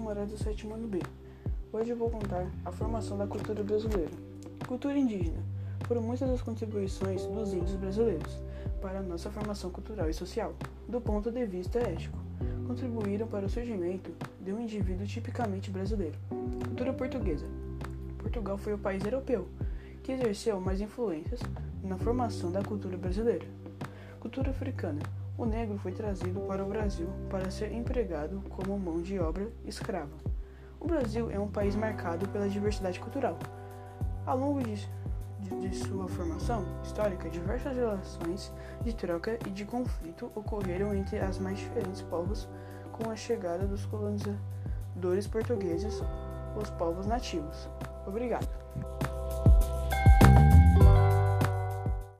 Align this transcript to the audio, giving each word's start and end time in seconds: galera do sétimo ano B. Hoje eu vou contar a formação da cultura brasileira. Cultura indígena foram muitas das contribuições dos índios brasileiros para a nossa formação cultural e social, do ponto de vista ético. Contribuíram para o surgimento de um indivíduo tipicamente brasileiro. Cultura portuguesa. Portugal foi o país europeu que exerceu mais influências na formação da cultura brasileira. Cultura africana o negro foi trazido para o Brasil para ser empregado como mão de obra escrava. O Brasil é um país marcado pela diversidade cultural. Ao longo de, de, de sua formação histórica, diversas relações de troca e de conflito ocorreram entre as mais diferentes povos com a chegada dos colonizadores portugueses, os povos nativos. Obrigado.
galera 0.00 0.24
do 0.24 0.38
sétimo 0.38 0.74
ano 0.74 0.88
B. 0.88 1.00
Hoje 1.70 1.90
eu 1.90 1.96
vou 1.96 2.08
contar 2.08 2.50
a 2.64 2.72
formação 2.72 3.18
da 3.18 3.26
cultura 3.26 3.62
brasileira. 3.62 4.10
Cultura 4.66 4.96
indígena 4.96 5.42
foram 5.86 6.00
muitas 6.00 6.30
das 6.30 6.40
contribuições 6.40 7.26
dos 7.26 7.52
índios 7.52 7.76
brasileiros 7.76 8.40
para 8.80 9.00
a 9.00 9.02
nossa 9.02 9.30
formação 9.30 9.70
cultural 9.70 10.08
e 10.08 10.14
social, 10.14 10.54
do 10.88 11.00
ponto 11.00 11.30
de 11.30 11.44
vista 11.44 11.78
ético. 11.78 12.18
Contribuíram 12.66 13.26
para 13.26 13.44
o 13.44 13.50
surgimento 13.50 14.10
de 14.40 14.52
um 14.52 14.60
indivíduo 14.60 15.06
tipicamente 15.06 15.70
brasileiro. 15.70 16.16
Cultura 16.64 16.92
portuguesa. 16.94 17.46
Portugal 18.18 18.56
foi 18.56 18.72
o 18.72 18.78
país 18.78 19.04
europeu 19.04 19.46
que 20.02 20.12
exerceu 20.12 20.58
mais 20.58 20.80
influências 20.80 21.40
na 21.84 21.98
formação 21.98 22.50
da 22.50 22.62
cultura 22.62 22.96
brasileira. 22.96 23.46
Cultura 24.20 24.50
africana 24.50 25.00
o 25.42 25.46
negro 25.46 25.76
foi 25.78 25.90
trazido 25.90 26.40
para 26.42 26.64
o 26.64 26.68
Brasil 26.68 27.08
para 27.28 27.50
ser 27.50 27.72
empregado 27.72 28.40
como 28.48 28.78
mão 28.78 29.02
de 29.02 29.18
obra 29.18 29.48
escrava. 29.64 30.12
O 30.78 30.86
Brasil 30.86 31.30
é 31.32 31.38
um 31.38 31.48
país 31.48 31.74
marcado 31.74 32.28
pela 32.28 32.48
diversidade 32.48 33.00
cultural. 33.00 33.36
Ao 34.24 34.38
longo 34.38 34.62
de, 34.62 34.88
de, 35.40 35.68
de 35.68 35.76
sua 35.76 36.06
formação 36.06 36.64
histórica, 36.84 37.28
diversas 37.28 37.76
relações 37.76 38.52
de 38.82 38.94
troca 38.94 39.36
e 39.44 39.50
de 39.50 39.64
conflito 39.64 40.30
ocorreram 40.34 40.94
entre 40.94 41.18
as 41.18 41.38
mais 41.38 41.58
diferentes 41.58 42.02
povos 42.02 42.48
com 42.92 43.10
a 43.10 43.16
chegada 43.16 43.66
dos 43.66 43.84
colonizadores 43.86 45.26
portugueses, 45.26 46.00
os 46.56 46.70
povos 46.70 47.06
nativos. 47.06 47.68
Obrigado. 48.06 49.11